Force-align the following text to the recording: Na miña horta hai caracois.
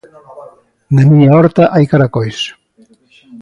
Na 0.93 1.03
miña 1.09 1.31
horta 1.37 1.63
hai 1.73 1.85
caracois. 1.91 2.37